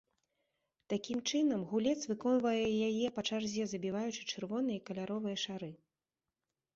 Такім 0.91 1.19
чынам, 1.29 1.59
гулец 1.73 1.99
выконвае 2.11 2.65
яе 2.87 3.07
па 3.17 3.21
чарзе 3.29 3.67
забіваючы 3.73 4.21
чырвоныя 4.31 4.77
і 4.81 4.81
каляровыя 4.89 5.37
шары. 5.43 5.71